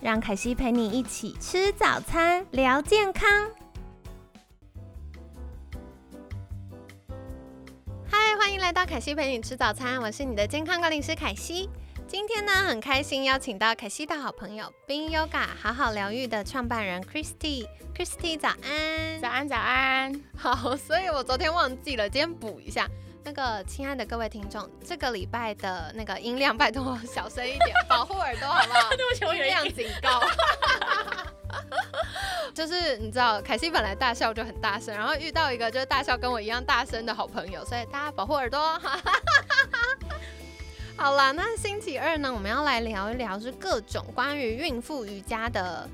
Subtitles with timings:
[0.00, 3.28] 让凯西陪你一起吃早餐，聊健康。
[8.08, 11.68] 嗨，欢迎来到凯西陪你吃早餐，我是你的健康管理师凯西。
[12.06, 17.66] 今天呢，很开心邀请到凯西的好朋友冰 Yoga 好好疗愈的创办人 Christy。
[17.92, 19.20] Christy，早安！
[19.20, 20.22] 早安，早安。
[20.36, 22.88] 好，所以我昨天忘记了，今天补一下。
[23.24, 28.90] 那个亲爱的各位听众，这个礼拜的那个音量拜托小声一点，保护耳朵好不好？
[28.96, 30.22] 对不起，我音量警告。
[32.54, 38.80] 就是你知道，凯西本来大笑就很大声，然后遇到一个就是大笑跟我一样大声的好朋友，所以大家保护耳朵。
[40.96, 45.88] 好啦，那星期二呢，我们要来聊一聊是各种关于孕妇瑜伽的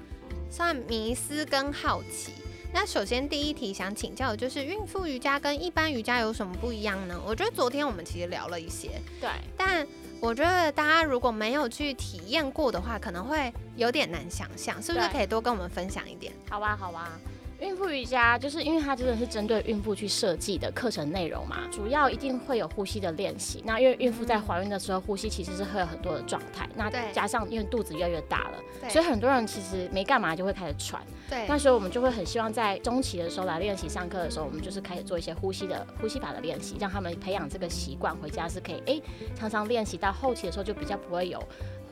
[0.51, 2.33] 算迷思跟好奇。
[2.75, 7.19] 那首先第一题想请教的就是孕妇瑜伽跟一般瑜伽有什么不一样呢？
[7.25, 9.87] 我觉得昨天我们其实聊了一些，对，但
[10.21, 16.33] 我觉得大家如果没有去体验过的话，可能会有点难想象，是不是可以多跟我们分享一点？
[16.51, 17.13] 好吧，好吧。
[17.65, 23.63] 孕妇瑜伽就是因为它真的是针对孕妇去设计的课程内容嘛，主要一定会有呼吸的练习。
[23.65, 26.69] 那因为孕妇在怀孕的时候，呼吸其实是会有很多的状态。
[26.77, 31.03] 那加上因为肚子越来越大了，所以很多人其实没干嘛就会开始喘。
[31.31, 31.47] 对。
[31.49, 39.01] 那时候我们就会很希望在中期的时候来练习上课的时候，我们就是开始做一些呼吸的呼吸法的练习，让他们培养这个习惯，回家是可以哎
[39.35, 39.97] 常常练习。
[39.97, 41.43] 到后期的时候就比较不会有。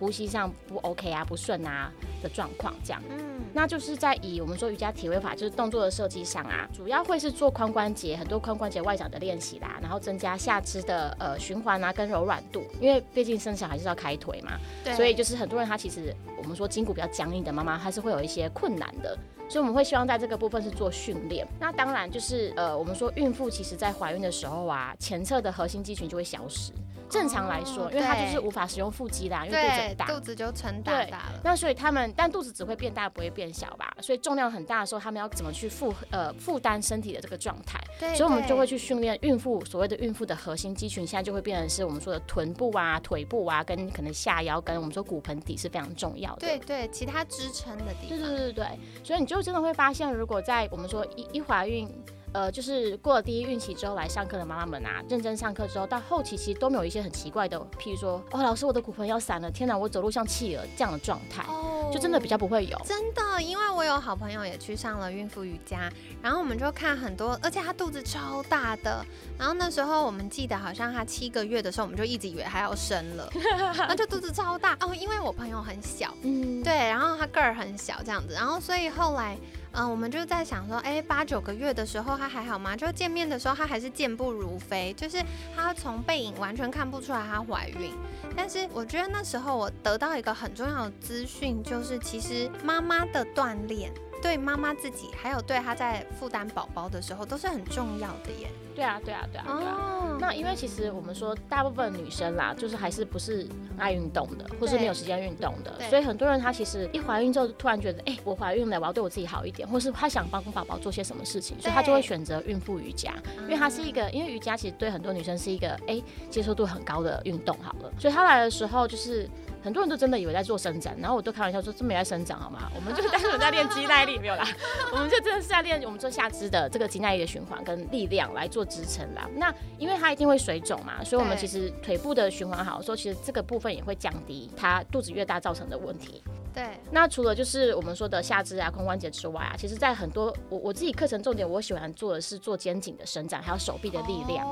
[0.02, 1.88] 呼吸上不 OK 啊，不顺啊
[2.20, 19.16] 的状况，这样，嗯，那就是在以我们说瑜伽体位法，就是动作的设计上啊，主要会是做髋关节很多髋关节外展的练习啦，然后增加下肢的呃循环啊跟柔软度，因为毕竟生小孩是要开腿嘛，对，所以就是很多人他其实我们说筋骨比较僵硬的妈妈，她是会有一些困难的，
[19.48, 21.46] 所以我们会希望在这个部分是做训练。
[21.60, 26.72] 那当然就是呃我们说孕妇其实在怀孕的时候啊，前侧的核心肌群就会消失。
[27.12, 31.40] 正常来说，因为他就是无法使用腹肌啦，因为肚子很大，肚子就撑大大了。
[31.44, 33.94] 那所以他们，但肚子只会变大，不会变小吧？
[34.00, 37.78] 所以重量很大的时候，他们要怎么去负呃负担身体的这个状态？
[38.00, 46.40] 对，所以我们就会去训练孕妇所谓的孕妇的核心肌群，现在就会变成是我们说的臀部啊、腿部啊，跟可能下腰跟我们说骨盆底是非常重要的。
[46.40, 48.18] 对对，其他支撑的地方。
[48.18, 48.66] 对对对对，
[49.04, 51.86] 所以你就真的会发现，如果在我们说一一怀孕。
[52.32, 62.80] 呃，就是过了第一孕期之后来上课的妈妈们啊，认真上课之后，到后期其实都没有一些很奇怪的，譬如说，哦，老师我的骨盆要散了，天哪，我走路像企鹅这样的状态，哦，就真的比较不会有。
[62.84, 65.92] 真的，因为我有好朋友也去上了孕妇瑜伽，
[66.22, 69.04] 然后我们就看很多，而且她肚子超大的，
[69.38, 73.28] 然后那时候我们记得好像她七个月的时候，我们就一直以为她要生了，
[73.88, 79.36] 那就肚子超大哦，因为我朋友很小，嗯，对，然后她个儿很小这样子，然后所以后来。
[79.74, 82.76] 嗯，我们就在想说，哎，八九个月的时候她还好吗？
[82.76, 85.22] 就见面的时候她还是健步如飞，就是
[85.56, 87.92] 她从背影完全看不出来她怀孕。
[88.36, 93.92] 但是我觉得那时候我得到一个很重要的资讯，就是其实妈妈的锻炼。
[94.22, 98.48] 对妈妈自己，还有对她在负担宝宝的时候，都是很重要的耶。
[98.74, 100.16] 对啊，对啊，对啊，对啊。
[100.20, 116.00] 那因为其实我们说，大部分女生啦，就是还是不是很爱运动的，或是没有时间运动的，所以很多人她其实一怀孕之后，突然觉得，哎，我怀孕了，我要对我自己好一点，或是她想帮宝宝做些什么事情，所以她就会选择孕妇瑜伽，因为它是一个，因为瑜伽其实对很多女生是一个，哎，
[116.30, 117.56] 接受度很高的运动。
[117.62, 119.28] 好了，所以她来的时候就是。
[119.64, 122.68] 很多人都真的以为在做伸展，然后我都开玩笑说，这没在伸展好吗？
[122.74, 124.44] 我们就是 单纯在练肌耐力，没有啦。
[124.92, 129.28] 我们就真的是在练我们做下肢的这个肌耐力的循环跟力量来做支撑啦。
[129.36, 136.22] 那因为它一定会水肿嘛，所以我们其实腿部的循环好，说其实这个部分也会降低它肚子越大造成的问题。
[136.54, 136.78] 对。
[136.90, 144.46] 那除了就是我们说的下肢啊、髋关节之外啊，其实在很多我我自己课程重点，我喜欢做的是做肩颈的伸展，还有手臂的力量，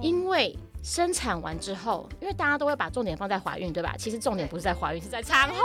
[0.00, 0.56] 因为。
[0.82, 3.96] 生产完之后，因为大家都会把重点放在怀孕，对吧？
[3.98, 5.56] 其实重点不是在怀孕，是在产后。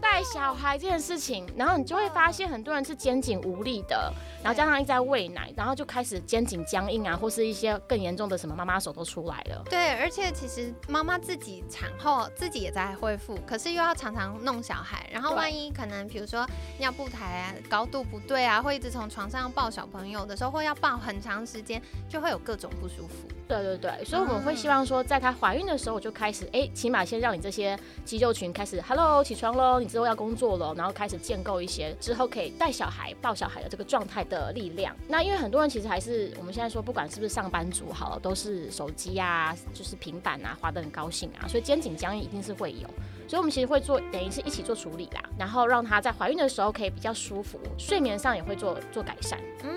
[0.00, 4.12] 带小孩这件事情，然后你就会发现很多人是肩颈无力的，
[4.42, 9.62] 然后加上一直在喂奶，然后就开始肩颈僵硬啊，或是一些更严重的什么妈妈手都出来了。
[9.68, 16.46] 对，而且其实妈妈自己产后自己也在恢复，可是又要常常弄小孩，然后万一可能比如说
[16.78, 23.28] 尿布台啊高度不对啊，会一直从床上抱小朋友的时候，或要抱很长时间，就会有各种不舒服。
[23.46, 29.89] 对对对，所以我们会希望说，在她怀孕的时候就开始，哎，起码先让你这些肌肉群开始，Hello，起床喽，你。
[29.90, 34.94] 之后要工作了，然后开始建构一些之后可以带小孩、抱小孩的这个状态的力量。
[35.08, 42.88] 那因为很多人其实还是我们现在说，不管是不是上班族，好了，都是手机啊，就是平板啊，滑得很高兴啊，所以肩颈僵硬一定是会有。
[43.26, 49.38] 所以我们其实会做，等于是一起做处理啦，然后让她在怀孕的时候可以比较舒服，睡眠上也会做做改善。
[49.62, 49.70] 嗯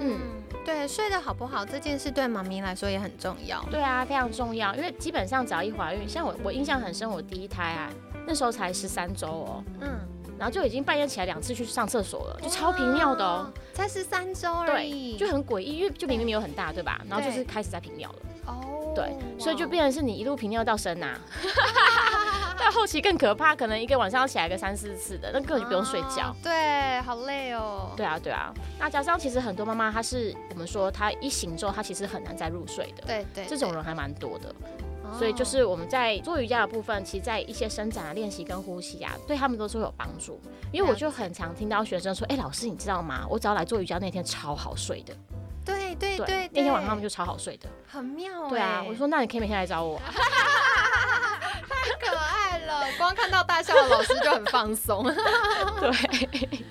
[0.00, 0.20] 嗯，
[0.64, 3.62] 对，睡得好不好这件事对妈咪来说也很重要。
[3.70, 7.90] 对啊，非常重要，因为基本上只要一怀孕，像我我印象很深，我第一胎啊，
[8.26, 9.90] 那时候才十三周哦，嗯，
[10.38, 17.00] 然后就已经半夜起来两次去上厕所了，就超频尿的哦，才十三周而已，就很诡异，因为就明明没有很大，对吧？
[17.08, 18.16] 然后就是开始在频尿了。
[18.46, 21.18] 哦，对，所以就变成是你一路频尿到生啊。
[22.56, 26.34] 到后期更可怕，可能一个晚上要起来个三四次的，那根本就不用睡觉。
[26.42, 27.92] 对，好累哦。
[27.96, 28.54] 对啊，对啊。
[28.78, 33.02] 那加上其实很多妈妈，她是我们说她一醒之后，她其实很难再入睡的。
[33.06, 33.44] 对对。
[33.46, 34.54] 这种人还蛮多的，
[35.18, 40.40] 所以就是我们在做瑜伽的部分，其实在一些伸展啊、练习跟呼吸啊，对他们都是会有帮助。
[40.72, 43.24] 因为我就很常听到学生说：“哎，老师，你知道吗？
[43.30, 45.14] 我只要来做瑜伽那天超好睡的。”
[45.64, 46.50] 对对对。
[46.52, 47.68] 那天晚上他们就超好睡的。
[47.86, 48.48] 很妙。
[48.48, 49.98] 对啊，我说那你可以每天来找我。
[51.68, 55.04] 太可爱了，光看到大笑的老师就很放松。
[55.80, 56.64] 对。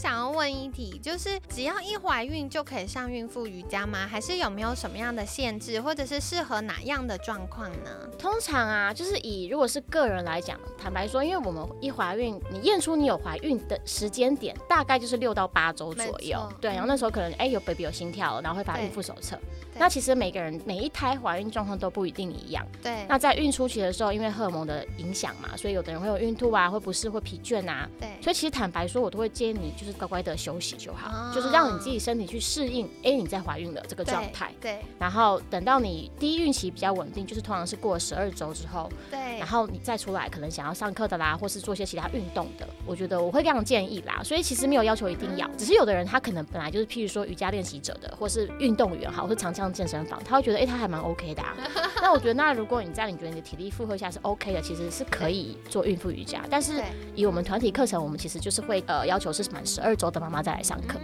[0.00, 4.06] 想要问一题，就是只要一怀孕就可以上孕妇瑜伽吗？
[4.06, 7.90] 还是有没有什么样的限制，或者是适合哪样的状况呢？
[8.18, 16.50] 通常啊，就是以如果是个人来讲，坦白说，因为我们一怀孕，你验出你有怀孕的时间点，大概就是六到八周左右。
[16.62, 19.38] 对，然后那时候可能哎有 baby 有心跳了，然后会发孕妇手册。
[19.80, 22.62] 那其实每个人每一胎怀孕状况都不一定一样。
[22.82, 23.06] 对。
[23.08, 27.88] 那在孕初期的时候，因为荷尔蒙的影响嘛，所以有的人会有孕吐啊，会不适，会疲倦啊。
[27.98, 28.10] 对。
[28.20, 34.52] 所以其实坦白说，我都会建议你就是乖乖的休息就好，就是让你自己身体去适应，哎，你在怀孕的这个状态。
[34.60, 34.80] 对。
[34.98, 38.86] 然后等到你第一孕期比较稳定，就是通常是过了十二周之后。
[39.10, 39.38] 对。
[39.38, 44.20] 然后你再出来，可能想要上课的啦，或是做一些其他运动的，我觉得我会这样建议啦。
[44.22, 51.56] 所以其实没有要求一定要，只是有的人他可能本来就是，譬如说瑜伽练习者的，或是运动员好，或是常上健身房，他会觉得哎，他还蛮 OK 的啊。
[52.02, 56.42] 那我觉得，那如果你在你觉得你的体力负荷下是 OK 的，其实是可以做孕妇瑜伽。
[56.50, 56.82] 但是
[57.14, 60.98] 以我们团体课程，我们其实就是会呃要求是满十二周的妈妈再来上课。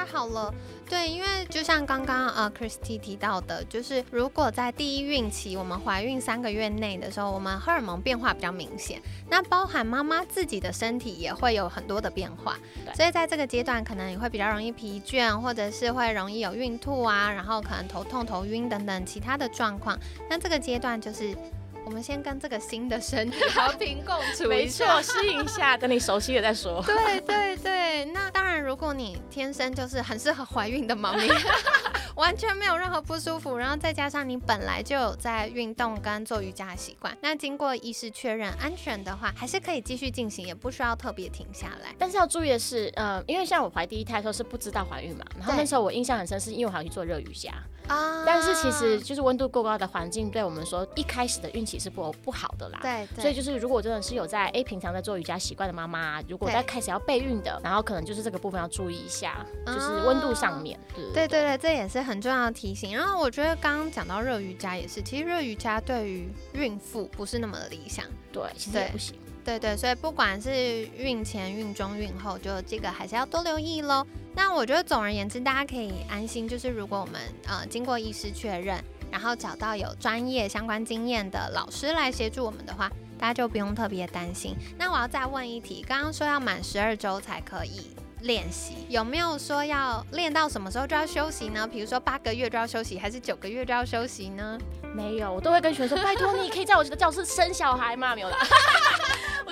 [0.00, 0.50] 太好了，
[0.88, 8.98] 对，因为就像刚刚呃 Christy 提到的，就是如果在第一孕期，我们怀孕三个月内的时候，我们荷尔蒙变化比较明显，
[9.28, 12.56] 那包含妈妈自己的身体也会有很多的变化，
[12.94, 19.98] 所以在这个阶段可能也会比较容易疲倦，或者是会容易有孕吐啊，然后可能头痛、头晕等等其他的状况，
[20.30, 21.36] 那这个阶段就是。
[21.84, 26.82] 我们先跟这个新的身体和平共处，没错，适应一下， 等你熟悉了再说。
[26.86, 31.28] 对对对，那当然，如果你天生就是很适合怀孕的妈咪，
[32.16, 41.94] 完全没有任何不舒服，然后再加上你本来就有在运动跟做瑜伽的习惯，那经过医师确认安全的话，还是可以继续进行，也不需要特别停下来。
[41.98, 47.52] 但是要注意的是，呃，因为像我怀第一胎的时候是不知道怀孕嘛，然后那时候我印象很深，是因为我还要去做热瑜伽。
[47.90, 48.22] 啊！
[48.24, 52.78] 但是其实就是温度过高的环境，对我们说一开始的运气是不不好的啦。
[52.80, 53.06] 对。
[53.20, 60.78] 所以就是如果真的是有在哎平常在做瑜伽习惯的妈妈，如果在开始要备孕的，然后可能就是这个部分要注意一下，就是温度上面。
[61.12, 62.96] 对对对，这也是很重要的提醒。
[62.96, 68.04] 然后我觉得刚刚讲到热瑜伽也是，其实热瑜伽对于孕妇不是那么的理想。
[68.32, 69.18] 对，其实也不行。
[69.42, 74.06] 对对，所以不管是孕前、孕中、孕后，就这个还是要多留意喽。
[74.34, 84.54] 那我觉得总而言之，大家可以安心，就是如果我们呃经过医师确认，然后找到有专业相关经验的老师来协助我们的话，大家就不用特别担心。
[84.78, 87.90] 那我要再问一题，刚刚说要满十二周才可以
[88.22, 91.66] 练习，有没有说要练到什么时候就要休息呢？
[91.66, 94.58] 比如说八个月就要休息，还是九个月就要休息呢？
[94.94, 98.14] 没有，我都会跟学生说，拜托你可以在我的教室生小孩吗？
[98.14, 98.36] 没有啦。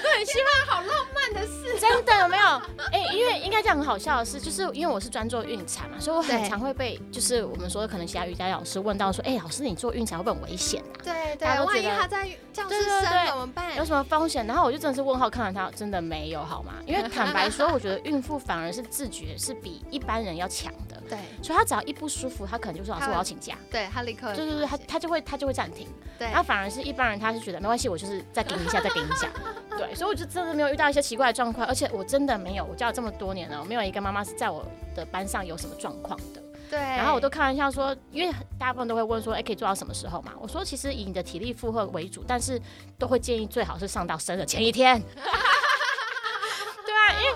[0.08, 2.44] 我很希望好浪漫的事，真的有没有？
[2.92, 11.04] 哎，因为应该这样很好笑的是，就是因为我是专做孕产嘛，所以我很常会被就是我们说可能其他瑜伽老师问到说，哎，老师你做孕产会不会很危险啊？
[11.04, 13.76] 对对，万一他在教室生怎么办？
[13.76, 14.46] 有什么风险？
[14.46, 16.74] 然后我就真的是问号看着他，真的没有好吗？
[16.86, 20.97] 因为坦白说，我觉得孕妇反而是自觉是比一般人要强的。
[21.08, 23.54] 对，所以他只要一不舒服，他可能就说老师我要请假。
[23.70, 25.88] 对他立刻，对对对，他他就会他就会暂停。
[26.18, 29.28] 对，他反而是一般人，他是觉得没关系，我就是再顶一下， 再顶一下。
[29.70, 36.42] 对，所以我就真的没有遇到一些奇怪的状况，而且我真的没有，我教了这么多年了，没有一个妈妈是在我的班上有什么状况的。
[36.70, 40.32] 对，然后我都开玩笑说，因为大部分都会问说，哎，可以做到什么时候嘛？
[40.38, 42.60] 我说其实以你的体力负荷为主，但是
[42.98, 45.00] 都会建议最好是上到生的前一天。
[46.84, 47.34] 对啊因为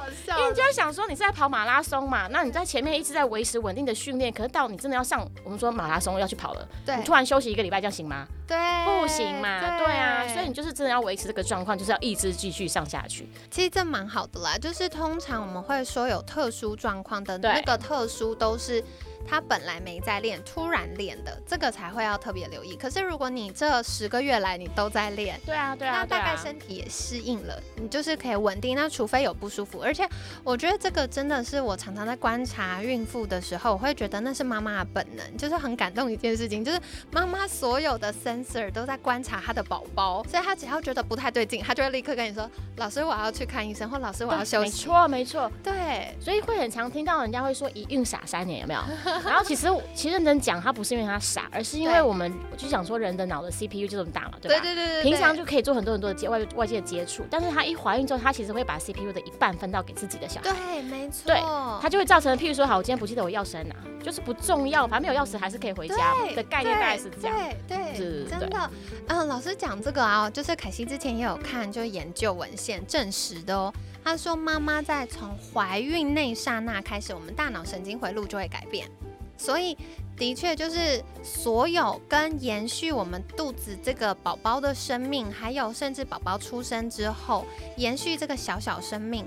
[0.48, 2.26] 你就会想说，你是在跑马拉松嘛？
[2.28, 8.26] 那你在前面一直在维持稳定的训练，可是到你真的要上，我们说马拉松要去跑了，对，你突然休息一个礼拜，这样行吗？
[8.46, 13.28] 对，不行嘛，对啊，所以你就是真的要维持这个状况，就是要一直继续上下去。
[13.50, 18.84] 其实这蛮好的啦，就是通常我们会说有特殊状况的那个特殊都是。
[19.24, 22.74] 他本来没在练，突然练的，这个才会要特别留意。
[22.74, 28.74] 可是如果你这十个月来你都在练，对啊，对啊，那大概身体也适应了，你就是可以稳定。
[28.74, 30.04] 那除非有不舒服，而且
[30.44, 48.80] 我觉得这个真的是我常常在观察孕妇的时候，我会觉得那是妈妈的本能，就是很感动一件事情，就是妈妈所有的 sensor 都在观察她的宝宝，所以她只要觉得不太对劲，她就会立刻跟你说：“老师，我要去看医生，或老师我要休息。”没错，没错，对，所以会很常听到人家会说“一孕傻三年”，有没有？
[49.24, 54.60] 然后其实其实认真讲，她不是因为她傻，而是因为我们就想说人的脑的 CPU 就这么大嘛，对吧？
[54.62, 55.02] 对对对对。
[55.02, 60.52] 平常就可以做很多很多的接外外界的接触，但是她一怀孕之后，她其实会把 CPU 的一半分到给自己的小孩。
[60.52, 61.22] 对，没错。
[61.26, 61.36] 对，
[61.80, 67.36] 他就会造成，譬如说，好，我今天不记得我钥匙在哪，就是不重要，反正没有钥匙还是可以回家的概念，大概是这样。
[67.68, 68.70] 对对，真的。
[69.08, 73.72] 嗯，老师讲这个啊，就是凯西之前也有看，就研究文献证实的哦。
[74.04, 78.90] 他说，妈妈在从怀孕那刹那开始，我们大脑神经回路就会改变。
[79.36, 79.76] 所以，
[80.16, 87.44] 的确就是所有跟延续我们肚子这个宝宝的生命，还有甚至宝宝出生之后
[87.76, 89.24] 延续这个小小生命。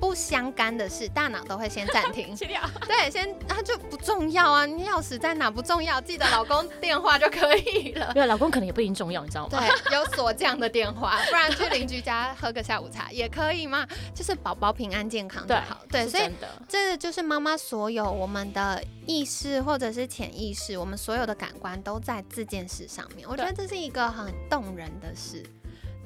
[0.00, 2.34] 不相干的事，大脑都会先暂停。
[2.88, 8.10] 对，先它就不重要啊，你钥匙在哪不重要，记得老公电话就可以了。
[8.14, 9.58] 对，老公可能也不一定重要，你知道吗？
[9.58, 13.86] 对，有锁匠的电话，不然去邻居家喝个下午茶也可以嘛。
[14.14, 15.80] 就是宝宝平安健康就好。
[15.90, 16.30] 对，所以
[16.66, 23.28] 这就是妈妈所有我们的意识或者是潜意识，我们所有的感官都在这件事上面。
[23.28, 25.44] 我觉得这是一个很动人的事。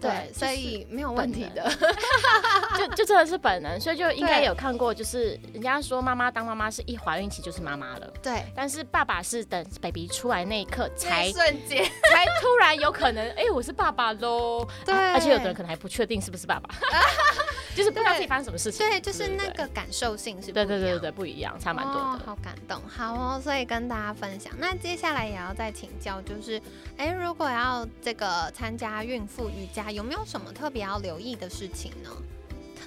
[0.00, 1.70] 对，所以没有问题的，
[2.76, 16.68] 就就真的是本能，所以就应该有看过，就是人家说妈妈当妈妈是一怀孕期就是妈妈了，对，但是爸爸是等 baby 出来那一刻才瞬间 才突然有可能，哎，我是爸爸喽，对，而且有的人可能还不确定是不是爸爸。
[17.74, 22.18] 就是不知道自己发生什么事情，对，就是那个感受性是，对对对对不一样，差蛮多的。
[22.24, 24.52] 好感动，好哦，所以跟大家分享。
[24.58, 26.60] 那接下来也要再请教，就是，
[26.96, 32.10] 哎，如果要这个参加孕妇瑜伽，有没有什么特别要留意的事情呢？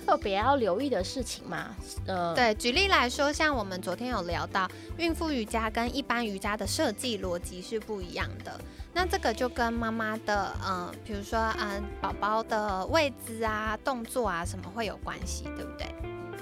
[0.08, 4.66] 特别要留意的事情嘛，呃，对，举例来说，像我们昨天有聊到，
[4.98, 8.58] 孕妇瑜伽跟一般瑜伽的设计逻辑是不一样的。
[8.94, 15.94] 那这个就跟妈妈的，嗯，比如说，嗯，宝宝的位置啊、动作啊什么会有关系，对不对？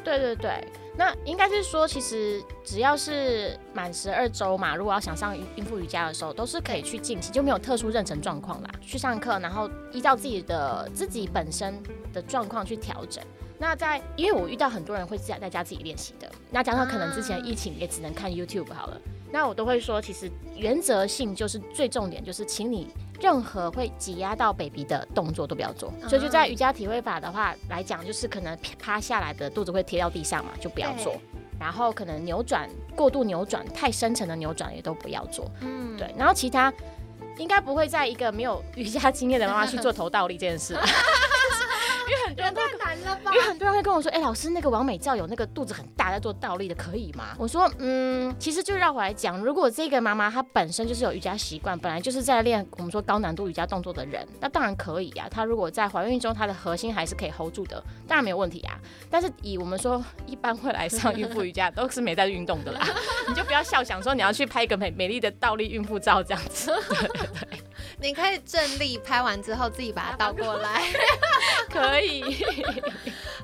[0.03, 0.63] 对对对，
[0.95, 11.81] 那应该是说，其实只要是满十二周嘛，如果要想上孕妇瑜伽的时候，都是可以去进行，就没有特殊妊娠状况啦，去上课，然后依照自己的自己本身
[12.15, 13.23] 的状况去调整。
[13.57, 18.99] 那在，因为我遇到很多人会自己在家自己练习的，那加上可能之前疫情也只能看 YouTube 好了。
[19.31, 22.87] 那我都会说，其实原则性就是最重点，就是请你
[23.21, 25.93] 任何会挤压到 baby 的动作都不要做。
[26.07, 31.15] 所以就在瑜伽体位法的话来讲，就是可能趴下来的肚子会贴到地上嘛，就不要做。
[31.57, 35.49] 然后可能扭转过度扭转太深层的扭转也都不要做。
[35.61, 36.13] 嗯，对。
[36.17, 36.71] 然后其他
[37.37, 40.77] 应该不会在一个没有瑜伽经验的妈妈去做头倒立这件事。
[42.07, 43.31] 因为很多人都难了吧？
[43.33, 55.27] 因为很多人会跟我说：“哎，老师，那个王美照有那个肚子很大在做倒立的，可以吗？”我说：“嗯，其实就绕回来讲，如果这个妈妈她本身就是有瑜伽习惯，本来就是在练我们说高难度瑜伽动作的人，那当然可以呀。
[55.29, 58.77] 她如果在怀孕中，她的核心还是可以 hold 住的，当然没有问题啊。
[59.09, 62.87] 但是以我们说一般会来上孕妇瑜伽都是没在运动的啦，
[63.27, 66.71] 你就不要笑想说你要去拍一个美美丽的倒立孕妇照这样子。
[67.99, 70.81] 你可以正立拍完之后自己把它倒过来，
[71.75, 71.99] 可。
[71.99, 72.23] 以，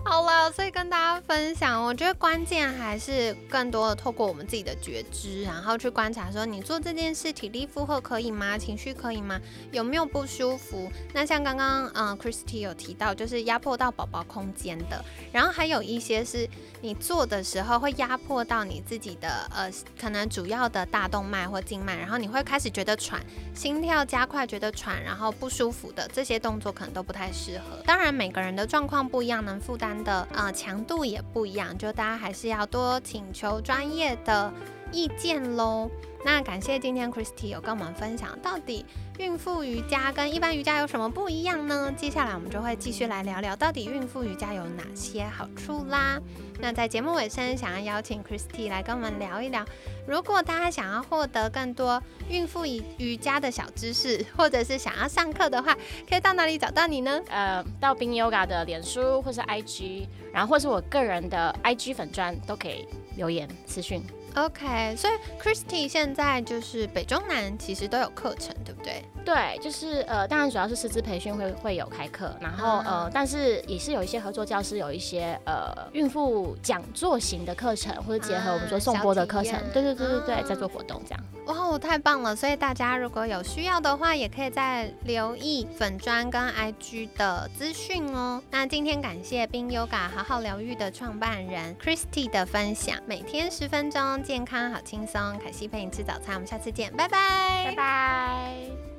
[0.04, 8.58] 好了，所以跟大家分享，我觉得关键还是更多的透过我们自己的觉知，然后去观察，说你做这件事体力负荷可以吗？
[8.58, 9.40] 情绪可以吗？
[9.72, 10.92] 有没有不舒服？
[11.14, 16.50] 那像刚刚嗯，Christy 有提到，就是压迫到宝宝空间的，然后还有一些是
[16.82, 23.22] 你做的时候会压迫到你自己的呃，可能主要的大动脉或静脉，然后你会开始觉得喘，
[23.54, 27.78] 心跳加快，觉得喘，然后不舒服的这些动作可能都不太适合。
[27.86, 34.52] 当然每个人的状况不一样，能负担的呃强度也不一样，就大家还是要多请求专业的
[34.92, 35.90] 意见喽。
[36.24, 38.86] 那感谢今天 Christy 有跟我们分享，到底
[39.18, 41.92] 孕妇瑜伽跟一般瑜伽有什么不一样呢？
[41.98, 46.20] 接下来我们就会继续来聊聊，到底孕妇瑜伽有哪些好处啦。
[46.60, 49.66] 那在节目尾声，想要邀请 Christy 来跟我们聊一聊，
[50.08, 55.76] 如果大家想要获得更多孕妇瑜瑜伽的小知识，或者是想要上课的话，
[56.08, 57.20] 可以到哪里找到你呢？
[57.30, 62.88] 呃，到冰 Yoga 的脸书或是 IG，然后或是我个人的 IG 粉砖都可以
[63.18, 64.04] 留言私讯。
[64.36, 69.04] OK，所以 Christy 现在就是北中南其实都有课程，对不对？
[69.24, 81.24] 对，就是呃，当然主要是师资培训会会有开课，然后呃，但是也是有一些合作教师有一些呃孕妇讲座型的课程，或者结合我们说送播的课程，对对对对对，在做活动这样。
[81.46, 82.36] 哇，太棒了！
[82.36, 88.42] 所以大家如果有需要的话，也可以再留意粉砖跟 IG 的资讯哦。
[88.50, 95.20] 那今天感谢冰 Yoga 好好疗愈的创办人 Christy 的分享，每天十分钟，健康好轻松。
[95.40, 98.91] 凯西陪你吃早餐，我们下次见，拜拜，拜拜。